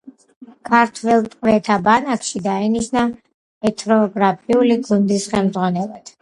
ქართველ 0.69 1.27
ტყვეთა 1.33 1.75
ბანაკში 1.87 2.41
დაინიშნა 2.47 3.03
ეთნოგრაფიული 3.71 4.79
გუნდის 4.89 5.29
ხელმძღვანელად. 5.37 6.13